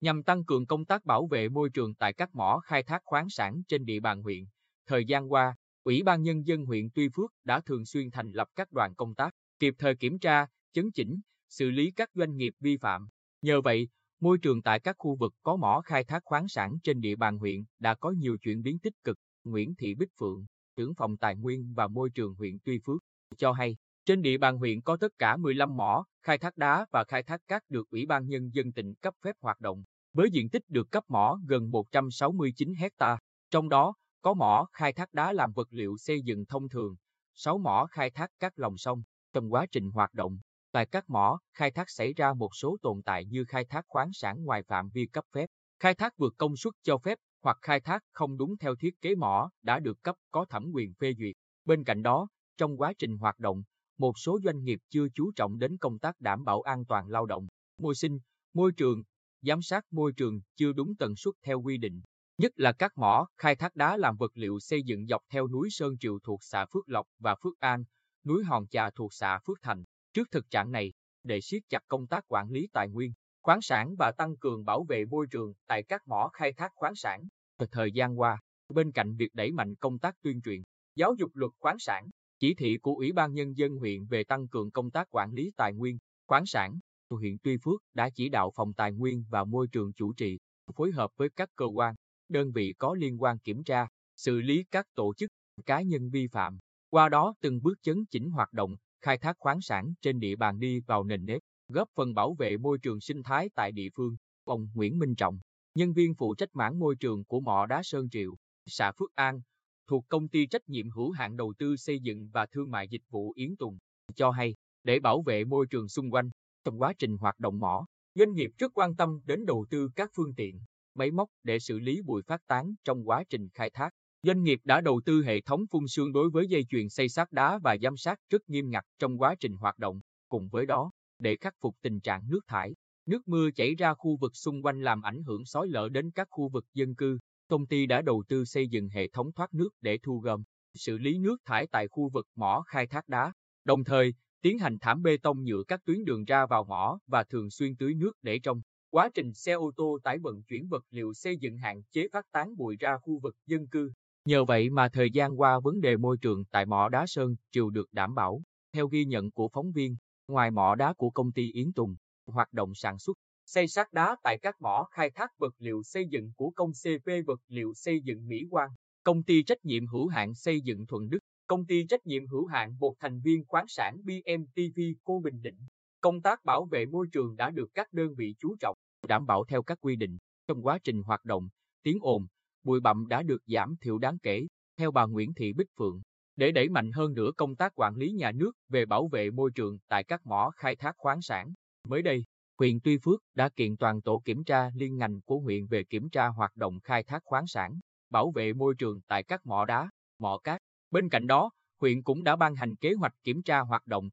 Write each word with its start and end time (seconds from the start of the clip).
nhằm 0.00 0.22
tăng 0.22 0.44
cường 0.44 0.66
công 0.66 0.84
tác 0.84 1.04
bảo 1.04 1.26
vệ 1.26 1.48
môi 1.48 1.70
trường 1.70 1.94
tại 1.94 2.12
các 2.12 2.34
mỏ 2.34 2.60
khai 2.64 2.82
thác 2.82 3.02
khoáng 3.04 3.30
sản 3.30 3.62
trên 3.68 3.84
địa 3.84 4.00
bàn 4.00 4.22
huyện. 4.22 4.44
Thời 4.86 5.04
gian 5.04 5.32
qua, 5.32 5.56
Ủy 5.84 6.02
ban 6.02 6.22
Nhân 6.22 6.46
dân 6.46 6.66
huyện 6.66 6.88
Tuy 6.94 7.08
Phước 7.08 7.32
đã 7.44 7.60
thường 7.60 7.84
xuyên 7.84 8.10
thành 8.10 8.30
lập 8.32 8.48
các 8.56 8.72
đoàn 8.72 8.94
công 8.94 9.14
tác, 9.14 9.34
kịp 9.58 9.74
thời 9.78 9.96
kiểm 9.96 10.18
tra, 10.18 10.46
chấn 10.72 10.90
chỉnh, 10.92 11.20
xử 11.48 11.70
lý 11.70 11.90
các 11.90 12.10
doanh 12.14 12.36
nghiệp 12.36 12.54
vi 12.60 12.76
phạm. 12.76 13.08
Nhờ 13.42 13.60
vậy, 13.60 13.88
môi 14.20 14.38
trường 14.38 14.62
tại 14.62 14.80
các 14.80 14.96
khu 14.98 15.16
vực 15.16 15.34
có 15.42 15.56
mỏ 15.56 15.80
khai 15.84 16.04
thác 16.04 16.24
khoáng 16.24 16.48
sản 16.48 16.78
trên 16.82 17.00
địa 17.00 17.16
bàn 17.16 17.38
huyện 17.38 17.64
đã 17.78 17.94
có 17.94 18.10
nhiều 18.10 18.36
chuyển 18.38 18.62
biến 18.62 18.78
tích 18.78 18.94
cực. 19.04 19.18
Nguyễn 19.44 19.74
Thị 19.74 19.94
Bích 19.94 20.10
Phượng, 20.20 20.46
trưởng 20.76 20.94
phòng 20.94 21.16
tài 21.16 21.36
nguyên 21.36 21.74
và 21.74 21.88
môi 21.88 22.10
trường 22.10 22.34
huyện 22.34 22.58
Tuy 22.64 22.78
Phước, 22.84 23.02
cho 23.36 23.52
hay, 23.52 23.76
trên 24.04 24.22
địa 24.22 24.38
bàn 24.38 24.58
huyện 24.58 24.80
có 24.80 24.96
tất 24.96 25.12
cả 25.18 25.36
15 25.36 25.76
mỏ 25.76 26.04
khai 26.22 26.38
thác 26.38 26.56
đá 26.56 26.86
và 26.90 27.04
khai 27.04 27.22
thác 27.22 27.40
cát 27.48 27.62
được 27.68 27.90
Ủy 27.90 28.06
ban 28.06 28.26
Nhân 28.26 28.50
dân 28.54 28.72
tỉnh 28.72 28.94
cấp 28.94 29.14
phép 29.22 29.36
hoạt 29.40 29.60
động, 29.60 29.84
với 30.18 30.30
diện 30.30 30.50
tích 30.50 30.62
được 30.68 30.90
cấp 30.90 31.04
mỏ 31.08 31.40
gần 31.46 31.70
169 31.70 32.74
hecta, 32.74 33.18
trong 33.50 33.68
đó 33.68 33.94
có 34.22 34.34
mỏ 34.34 34.66
khai 34.72 34.92
thác 34.92 35.12
đá 35.12 35.32
làm 35.32 35.52
vật 35.52 35.68
liệu 35.70 35.96
xây 35.98 36.22
dựng 36.22 36.44
thông 36.46 36.68
thường, 36.68 36.96
6 37.34 37.58
mỏ 37.58 37.86
khai 37.90 38.10
thác 38.10 38.30
cát 38.38 38.58
lòng 38.58 38.76
sông. 38.76 39.02
Trong 39.32 39.52
quá 39.52 39.66
trình 39.72 39.90
hoạt 39.90 40.14
động, 40.14 40.38
tại 40.72 40.86
các 40.86 41.10
mỏ, 41.10 41.38
khai 41.54 41.70
thác 41.70 41.90
xảy 41.90 42.12
ra 42.12 42.34
một 42.34 42.54
số 42.54 42.76
tồn 42.82 43.02
tại 43.02 43.24
như 43.24 43.44
khai 43.48 43.64
thác 43.64 43.84
khoáng 43.88 44.10
sản 44.12 44.44
ngoài 44.44 44.62
phạm 44.62 44.88
vi 44.88 45.06
cấp 45.06 45.24
phép, 45.32 45.46
khai 45.78 45.94
thác 45.94 46.16
vượt 46.16 46.34
công 46.38 46.56
suất 46.56 46.74
cho 46.82 46.98
phép 46.98 47.18
hoặc 47.42 47.58
khai 47.62 47.80
thác 47.80 48.02
không 48.12 48.36
đúng 48.36 48.56
theo 48.56 48.74
thiết 48.76 49.00
kế 49.00 49.14
mỏ 49.14 49.50
đã 49.62 49.80
được 49.80 50.02
cấp 50.02 50.16
có 50.30 50.44
thẩm 50.44 50.70
quyền 50.74 50.94
phê 50.94 51.14
duyệt. 51.18 51.36
Bên 51.64 51.84
cạnh 51.84 52.02
đó, 52.02 52.28
trong 52.56 52.76
quá 52.76 52.92
trình 52.98 53.18
hoạt 53.18 53.38
động, 53.38 53.62
một 53.98 54.18
số 54.18 54.38
doanh 54.44 54.62
nghiệp 54.62 54.78
chưa 54.90 55.06
chú 55.14 55.32
trọng 55.36 55.58
đến 55.58 55.76
công 55.78 55.98
tác 55.98 56.20
đảm 56.20 56.44
bảo 56.44 56.62
an 56.62 56.84
toàn 56.84 57.08
lao 57.08 57.26
động, 57.26 57.46
môi 57.78 57.94
sinh, 57.94 58.18
môi 58.54 58.72
trường, 58.72 59.02
giám 59.42 59.62
sát 59.62 59.84
môi 59.90 60.12
trường 60.12 60.40
chưa 60.56 60.72
đúng 60.72 60.96
tần 60.96 61.16
suất 61.16 61.34
theo 61.42 61.60
quy 61.60 61.78
định. 61.78 62.02
Nhất 62.38 62.52
là 62.56 62.72
các 62.72 62.98
mỏ 62.98 63.26
khai 63.36 63.56
thác 63.56 63.76
đá 63.76 63.96
làm 63.96 64.16
vật 64.16 64.30
liệu 64.34 64.58
xây 64.60 64.82
dựng 64.82 65.06
dọc 65.06 65.22
theo 65.30 65.48
núi 65.48 65.68
Sơn 65.70 65.98
Triều 66.00 66.18
thuộc 66.18 66.40
xã 66.42 66.66
Phước 66.66 66.88
Lộc 66.88 67.06
và 67.18 67.34
Phước 67.42 67.58
An, 67.58 67.84
núi 68.24 68.44
Hòn 68.44 68.68
Chà 68.68 68.90
thuộc 68.90 69.12
xã 69.14 69.38
Phước 69.46 69.58
Thành. 69.62 69.84
Trước 70.12 70.28
thực 70.30 70.50
trạng 70.50 70.70
này, 70.72 70.92
để 71.24 71.40
siết 71.40 71.62
chặt 71.68 71.82
công 71.88 72.06
tác 72.06 72.24
quản 72.28 72.50
lý 72.50 72.68
tài 72.72 72.88
nguyên, 72.88 73.12
khoáng 73.42 73.62
sản 73.62 73.94
và 73.98 74.12
tăng 74.18 74.36
cường 74.36 74.64
bảo 74.64 74.84
vệ 74.84 75.04
môi 75.04 75.26
trường 75.26 75.54
tại 75.66 75.82
các 75.82 76.08
mỏ 76.08 76.30
khai 76.32 76.52
thác 76.52 76.72
khoáng 76.74 76.94
sản, 76.94 77.28
thời 77.70 77.92
gian 77.92 78.20
qua, 78.20 78.38
bên 78.68 78.92
cạnh 78.92 79.16
việc 79.16 79.34
đẩy 79.34 79.52
mạnh 79.52 79.74
công 79.74 79.98
tác 79.98 80.14
tuyên 80.22 80.40
truyền, 80.42 80.62
giáo 80.94 81.14
dục 81.18 81.30
luật 81.34 81.52
khoáng 81.58 81.78
sản, 81.78 82.08
chỉ 82.38 82.54
thị 82.54 82.78
của 82.82 82.94
Ủy 82.94 83.12
ban 83.12 83.34
Nhân 83.34 83.56
dân 83.56 83.76
huyện 83.76 84.06
về 84.06 84.24
tăng 84.24 84.48
cường 84.48 84.70
công 84.70 84.90
tác 84.90 85.08
quản 85.10 85.32
lý 85.32 85.50
tài 85.56 85.74
nguyên, 85.74 85.98
khoáng 86.26 86.46
sản, 86.46 86.78
huyện 87.16 87.36
Tuy 87.42 87.56
Phước 87.56 87.82
đã 87.94 88.10
chỉ 88.10 88.28
đạo 88.28 88.50
Phòng 88.54 88.72
Tài 88.72 88.92
nguyên 88.92 89.24
và 89.30 89.44
Môi 89.44 89.68
trường 89.68 89.92
chủ 89.92 90.12
trì, 90.12 90.38
phối 90.76 90.92
hợp 90.92 91.10
với 91.16 91.28
các 91.36 91.48
cơ 91.56 91.66
quan, 91.66 91.94
đơn 92.28 92.52
vị 92.52 92.74
có 92.78 92.94
liên 92.94 93.22
quan 93.22 93.38
kiểm 93.38 93.64
tra, 93.64 93.86
xử 94.16 94.40
lý 94.40 94.64
các 94.70 94.86
tổ 94.94 95.14
chức, 95.14 95.30
cá 95.66 95.82
nhân 95.82 96.10
vi 96.10 96.26
phạm. 96.26 96.58
Qua 96.90 97.08
đó 97.08 97.34
từng 97.40 97.62
bước 97.62 97.78
chấn 97.82 98.04
chỉnh 98.10 98.30
hoạt 98.30 98.52
động, 98.52 98.76
khai 99.00 99.18
thác 99.18 99.36
khoáng 99.38 99.60
sản 99.60 99.94
trên 100.00 100.20
địa 100.20 100.36
bàn 100.36 100.58
đi 100.58 100.80
vào 100.80 101.04
nền 101.04 101.24
nếp, 101.24 101.40
góp 101.68 101.88
phần 101.94 102.14
bảo 102.14 102.34
vệ 102.34 102.56
môi 102.56 102.78
trường 102.78 103.00
sinh 103.00 103.22
thái 103.22 103.50
tại 103.54 103.72
địa 103.72 103.88
phương. 103.94 104.16
Ông 104.44 104.68
Nguyễn 104.74 104.98
Minh 104.98 105.14
Trọng, 105.14 105.38
nhân 105.74 105.92
viên 105.92 106.14
phụ 106.14 106.34
trách 106.34 106.48
mảng 106.52 106.78
môi 106.78 106.96
trường 106.96 107.24
của 107.24 107.40
mỏ 107.40 107.66
đá 107.66 107.82
Sơn 107.84 108.10
Triệu, 108.10 108.34
xã 108.66 108.92
Phước 108.92 109.14
An, 109.14 109.40
thuộc 109.86 110.04
công 110.08 110.28
ty 110.28 110.46
trách 110.46 110.68
nhiệm 110.68 110.90
hữu 110.90 111.10
hạn 111.10 111.36
đầu 111.36 111.54
tư 111.58 111.76
xây 111.76 112.00
dựng 112.00 112.30
và 112.32 112.46
thương 112.46 112.70
mại 112.70 112.88
dịch 112.88 113.02
vụ 113.10 113.32
Yến 113.36 113.56
Tùng, 113.56 113.78
cho 114.14 114.30
hay, 114.30 114.54
để 114.84 115.00
bảo 115.00 115.22
vệ 115.22 115.44
môi 115.44 115.66
trường 115.66 115.88
xung 115.88 116.10
quanh, 116.10 116.30
trong 116.64 116.80
quá 116.82 116.92
trình 116.98 117.16
hoạt 117.16 117.38
động 117.38 117.58
mỏ, 117.58 117.86
doanh 118.14 118.32
nghiệp 118.32 118.50
rất 118.58 118.72
quan 118.74 118.96
tâm 118.96 119.20
đến 119.24 119.46
đầu 119.46 119.66
tư 119.70 119.90
các 119.96 120.10
phương 120.14 120.34
tiện, 120.34 120.60
máy 120.94 121.10
móc 121.10 121.28
để 121.42 121.58
xử 121.58 121.78
lý 121.78 122.02
bụi 122.02 122.22
phát 122.22 122.40
tán 122.46 122.74
trong 122.84 123.08
quá 123.08 123.24
trình 123.30 123.48
khai 123.54 123.70
thác. 123.70 123.90
Doanh 124.22 124.42
nghiệp 124.42 124.60
đã 124.64 124.80
đầu 124.80 125.00
tư 125.04 125.22
hệ 125.22 125.40
thống 125.40 125.60
phun 125.70 125.84
sương 125.88 126.12
đối 126.12 126.30
với 126.30 126.46
dây 126.48 126.64
chuyền 126.68 126.88
xây 126.88 127.08
sát 127.08 127.32
đá 127.32 127.58
và 127.58 127.76
giám 127.82 127.96
sát 127.96 128.18
rất 128.30 128.48
nghiêm 128.48 128.70
ngặt 128.70 128.84
trong 128.98 129.18
quá 129.18 129.34
trình 129.40 129.52
hoạt 129.52 129.78
động. 129.78 130.00
Cùng 130.28 130.48
với 130.48 130.66
đó, 130.66 130.90
để 131.18 131.36
khắc 131.36 131.54
phục 131.60 131.76
tình 131.82 132.00
trạng 132.00 132.22
nước 132.28 132.40
thải, 132.46 132.74
nước 133.06 133.28
mưa 133.28 133.50
chảy 133.50 133.74
ra 133.74 133.94
khu 133.94 134.16
vực 134.16 134.36
xung 134.36 134.62
quanh 134.62 134.80
làm 134.82 135.02
ảnh 135.02 135.22
hưởng 135.22 135.44
xói 135.44 135.68
lở 135.68 135.88
đến 135.88 136.10
các 136.10 136.28
khu 136.30 136.48
vực 136.48 136.64
dân 136.74 136.94
cư, 136.94 137.18
công 137.48 137.66
ty 137.66 137.86
đã 137.86 138.02
đầu 138.02 138.24
tư 138.28 138.44
xây 138.44 138.68
dựng 138.68 138.88
hệ 138.88 139.08
thống 139.08 139.32
thoát 139.32 139.54
nước 139.54 139.68
để 139.80 139.98
thu 140.02 140.18
gom, 140.18 140.42
xử 140.74 140.98
lý 140.98 141.18
nước 141.18 141.36
thải 141.44 141.66
tại 141.66 141.88
khu 141.88 142.08
vực 142.08 142.26
mỏ 142.36 142.62
khai 142.66 142.86
thác 142.86 143.08
đá, 143.08 143.32
đồng 143.64 143.84
thời 143.84 144.14
tiến 144.42 144.58
hành 144.58 144.78
thảm 144.78 145.02
bê 145.02 145.16
tông 145.22 145.44
nhựa 145.44 145.62
các 145.68 145.80
tuyến 145.84 146.04
đường 146.04 146.24
ra 146.24 146.46
vào 146.46 146.64
mỏ 146.64 146.98
và 147.06 147.24
thường 147.24 147.50
xuyên 147.50 147.76
tưới 147.76 147.94
nước 147.94 148.12
để 148.22 148.38
trong 148.38 148.60
quá 148.90 149.10
trình 149.14 149.32
xe 149.32 149.52
ô 149.52 149.70
tô 149.76 149.98
tải 150.04 150.18
vận 150.18 150.42
chuyển 150.42 150.68
vật 150.68 150.84
liệu 150.90 151.12
xây 151.14 151.36
dựng 151.36 151.56
hạn 151.56 151.82
chế 151.90 152.08
phát 152.12 152.24
tán 152.32 152.56
bụi 152.56 152.76
ra 152.80 152.98
khu 153.02 153.18
vực 153.18 153.36
dân 153.46 153.66
cư. 153.66 153.92
Nhờ 154.24 154.44
vậy 154.44 154.70
mà 154.70 154.88
thời 154.88 155.10
gian 155.10 155.40
qua 155.40 155.60
vấn 155.60 155.80
đề 155.80 155.96
môi 155.96 156.16
trường 156.18 156.44
tại 156.44 156.66
mỏ 156.66 156.88
đá 156.88 157.04
Sơn 157.06 157.36
Triều 157.52 157.70
được 157.70 157.92
đảm 157.92 158.14
bảo. 158.14 158.42
Theo 158.72 158.88
ghi 158.88 159.04
nhận 159.04 159.30
của 159.30 159.48
phóng 159.52 159.72
viên, 159.72 159.96
ngoài 160.28 160.50
mỏ 160.50 160.74
đá 160.74 160.92
của 160.92 161.10
công 161.10 161.32
ty 161.32 161.52
Yến 161.52 161.72
Tùng, 161.72 161.96
hoạt 162.26 162.52
động 162.52 162.74
sản 162.74 162.98
xuất, 162.98 163.18
xây 163.46 163.68
sát 163.68 163.92
đá 163.92 164.16
tại 164.22 164.38
các 164.42 164.60
mỏ 164.60 164.88
khai 164.90 165.10
thác 165.10 165.38
vật 165.38 165.54
liệu 165.58 165.82
xây 165.82 166.06
dựng 166.06 166.32
của 166.36 166.50
công 166.50 166.70
CP 166.72 167.10
vật 167.26 167.40
liệu 167.48 167.72
xây 167.74 168.00
dựng 168.00 168.28
Mỹ 168.28 168.46
Quang, 168.50 168.70
công 169.04 169.22
ty 169.22 169.42
trách 169.42 169.64
nhiệm 169.64 169.86
hữu 169.86 170.06
hạn 170.08 170.34
xây 170.34 170.60
dựng 170.60 170.86
Thuận 170.86 171.08
Đức, 171.08 171.18
công 171.48 171.66
ty 171.66 171.84
trách 171.88 172.06
nhiệm 172.06 172.26
hữu 172.26 172.46
hạn 172.46 172.74
một 172.78 172.94
thành 173.00 173.20
viên 173.20 173.44
khoáng 173.44 173.68
sản 173.68 173.96
BMTV 174.04 174.80
Cô 175.04 175.20
Bình 175.20 175.42
Định. 175.42 175.56
Công 176.00 176.22
tác 176.22 176.44
bảo 176.44 176.64
vệ 176.64 176.86
môi 176.86 177.06
trường 177.12 177.36
đã 177.36 177.50
được 177.50 177.70
các 177.74 177.92
đơn 177.92 178.14
vị 178.14 178.34
chú 178.38 178.56
trọng, 178.60 178.76
đảm 179.08 179.26
bảo 179.26 179.44
theo 179.44 179.62
các 179.62 179.78
quy 179.80 179.96
định. 179.96 180.18
Trong 180.48 180.66
quá 180.66 180.78
trình 180.84 181.02
hoạt 181.02 181.24
động, 181.24 181.48
tiếng 181.82 181.98
ồn, 182.00 182.26
bụi 182.62 182.80
bặm 182.80 183.06
đã 183.08 183.22
được 183.22 183.42
giảm 183.46 183.74
thiểu 183.80 183.98
đáng 183.98 184.18
kể, 184.18 184.46
theo 184.76 184.90
bà 184.90 185.06
Nguyễn 185.06 185.34
Thị 185.34 185.52
Bích 185.52 185.68
Phượng. 185.78 186.02
Để 186.36 186.52
đẩy 186.52 186.68
mạnh 186.68 186.92
hơn 186.92 187.14
nữa 187.14 187.30
công 187.36 187.56
tác 187.56 187.72
quản 187.74 187.96
lý 187.96 188.12
nhà 188.12 188.32
nước 188.32 188.52
về 188.68 188.86
bảo 188.86 189.08
vệ 189.08 189.30
môi 189.30 189.50
trường 189.54 189.78
tại 189.88 190.04
các 190.04 190.26
mỏ 190.26 190.50
khai 190.56 190.76
thác 190.76 190.92
khoáng 190.96 191.22
sản. 191.22 191.52
Mới 191.88 192.02
đây, 192.02 192.24
huyện 192.58 192.80
Tuy 192.80 192.98
Phước 192.98 193.20
đã 193.34 193.48
kiện 193.48 193.76
toàn 193.76 194.02
tổ 194.02 194.22
kiểm 194.24 194.44
tra 194.44 194.70
liên 194.74 194.96
ngành 194.96 195.20
của 195.20 195.38
huyện 195.38 195.66
về 195.66 195.84
kiểm 195.84 196.08
tra 196.10 196.26
hoạt 196.26 196.56
động 196.56 196.80
khai 196.80 197.02
thác 197.02 197.22
khoáng 197.24 197.46
sản, 197.46 197.80
bảo 198.10 198.30
vệ 198.30 198.52
môi 198.52 198.74
trường 198.78 199.00
tại 199.06 199.22
các 199.22 199.46
mỏ 199.46 199.64
đá, 199.64 199.90
mỏ 200.18 200.38
cát. 200.44 200.62
Bên 200.90 201.08
cạnh 201.08 201.26
đó, 201.26 201.50
huyện 201.80 202.02
cũng 202.02 202.24
đã 202.24 202.36
ban 202.36 202.54
hành 202.54 202.76
kế 202.76 202.92
hoạch 202.94 203.14
kiểm 203.24 203.42
tra 203.42 203.60
hoạt 203.60 203.86
động 203.86 204.10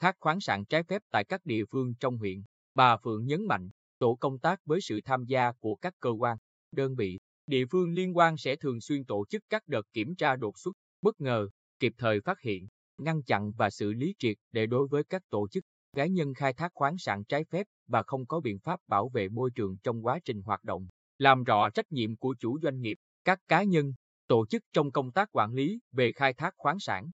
thác 0.00 0.16
khoáng 0.20 0.40
sản 0.40 0.64
trái 0.64 0.82
phép 0.82 1.02
tại 1.10 1.24
các 1.24 1.46
địa 1.46 1.64
phương 1.70 1.94
trong 2.00 2.18
huyện. 2.18 2.42
Bà 2.74 2.96
Phượng 2.96 3.26
nhấn 3.26 3.46
mạnh, 3.46 3.70
tổ 3.98 4.14
công 4.14 4.38
tác 4.38 4.60
với 4.64 4.80
sự 4.80 5.00
tham 5.04 5.24
gia 5.24 5.52
của 5.52 5.74
các 5.74 5.94
cơ 6.00 6.10
quan, 6.10 6.36
đơn 6.72 6.94
vị, 6.94 7.18
địa 7.46 7.64
phương 7.70 7.92
liên 7.92 8.16
quan 8.16 8.36
sẽ 8.36 8.56
thường 8.56 8.80
xuyên 8.80 9.04
tổ 9.04 9.24
chức 9.26 9.42
các 9.50 9.68
đợt 9.68 9.82
kiểm 9.92 10.14
tra 10.16 10.36
đột 10.36 10.58
xuất, 10.58 10.72
bất 11.02 11.20
ngờ, 11.20 11.48
kịp 11.78 11.92
thời 11.98 12.20
phát 12.20 12.40
hiện, 12.40 12.68
ngăn 12.98 13.22
chặn 13.22 13.52
và 13.56 13.70
xử 13.70 13.92
lý 13.92 14.14
triệt 14.18 14.36
để 14.52 14.66
đối 14.66 14.88
với 14.88 15.04
các 15.04 15.22
tổ 15.30 15.48
chức, 15.48 15.64
cá 15.96 16.06
nhân 16.06 16.34
khai 16.34 16.52
thác 16.52 16.72
khoáng 16.74 16.98
sản 16.98 17.24
trái 17.24 17.44
phép 17.44 17.66
và 17.86 18.02
không 18.02 18.26
có 18.26 18.40
biện 18.40 18.58
pháp 18.58 18.80
bảo 18.88 19.08
vệ 19.08 19.28
môi 19.28 19.50
trường 19.54 19.76
trong 19.82 20.06
quá 20.06 20.18
trình 20.24 20.42
hoạt 20.42 20.64
động, 20.64 20.88
làm 21.18 21.44
rõ 21.44 21.70
trách 21.70 21.92
nhiệm 21.92 22.16
của 22.16 22.34
chủ 22.38 22.58
doanh 22.62 22.80
nghiệp, 22.80 22.98
các 23.24 23.38
cá 23.48 23.62
nhân, 23.62 23.92
tổ 24.30 24.46
chức 24.46 24.62
trong 24.72 24.92
công 24.92 25.12
tác 25.12 25.28
quản 25.32 25.54
lý 25.54 25.80
về 25.92 26.12
khai 26.12 26.34
thác 26.34 26.54
khoáng 26.56 26.78
sản. 26.80 27.10